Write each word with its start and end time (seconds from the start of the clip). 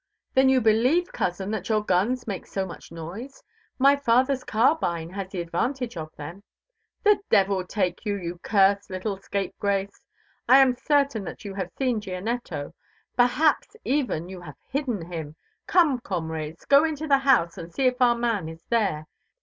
"Then 0.33 0.49
you 0.49 0.61
believe, 0.61 1.11
cousin, 1.11 1.51
that 1.51 1.69
your 1.69 1.83
guns 1.83 2.25
make 2.25 2.47
so 2.47 2.65
much 2.65 2.91
noise? 2.91 3.43
My 3.77 3.95
father's 3.95 4.43
carbine 4.43 5.11
has 5.11 5.29
the 5.29 5.39
advantage 5.41 5.95
of 5.95 6.09
them." 6.15 6.41
"The 7.03 7.19
devil 7.29 7.63
take 7.63 8.03
you, 8.03 8.15
you 8.15 8.39
cursed 8.41 8.89
little 8.89 9.15
scapegrace! 9.17 10.01
I 10.49 10.57
am 10.57 10.73
certain 10.75 11.23
that 11.25 11.45
you 11.45 11.53
have 11.53 11.69
seen 11.77 12.01
Gianetto. 12.01 12.73
Perhaps, 13.15 13.75
even, 13.85 14.27
you 14.27 14.41
have 14.41 14.55
hidden 14.69 15.03
him. 15.05 15.35
Come, 15.67 15.99
comrades, 15.99 16.65
go 16.65 16.83
into 16.83 17.07
the 17.07 17.19
house 17.19 17.55
and 17.59 17.71
see 17.71 17.85
if 17.85 18.01
our 18.01 18.15
man 18.15 18.49
is 18.49 18.63
there. 18.69 19.05